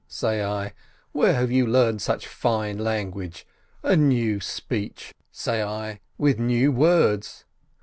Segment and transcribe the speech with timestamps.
[0.07, 0.73] say I,
[1.11, 3.45] "where have you learned such fine language?
[3.83, 7.45] a new speech," say I, "with new words.